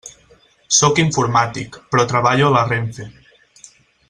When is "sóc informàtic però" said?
0.77-2.09